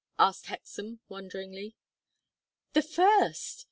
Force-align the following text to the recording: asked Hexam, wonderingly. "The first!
asked 0.17 0.47
Hexam, 0.47 0.99
wonderingly. 1.09 1.75
"The 2.73 2.81
first! 2.81 3.59